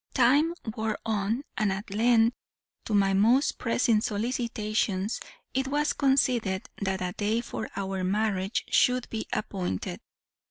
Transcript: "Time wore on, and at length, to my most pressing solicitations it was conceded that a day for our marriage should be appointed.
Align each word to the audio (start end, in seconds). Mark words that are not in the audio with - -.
"Time 0.15 0.55
wore 0.75 0.97
on, 1.05 1.43
and 1.59 1.71
at 1.71 1.91
length, 1.91 2.35
to 2.85 2.95
my 2.95 3.13
most 3.13 3.59
pressing 3.59 4.01
solicitations 4.01 5.19
it 5.53 5.67
was 5.67 5.93
conceded 5.93 6.67
that 6.81 7.01
a 7.03 7.11
day 7.15 7.39
for 7.39 7.69
our 7.75 8.03
marriage 8.03 8.63
should 8.67 9.07
be 9.11 9.27
appointed. 9.31 10.01